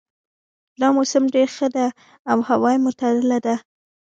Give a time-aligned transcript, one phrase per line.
[0.79, 1.87] دا موسم ډېر ښه ده
[2.31, 3.55] او هوا معتدله ده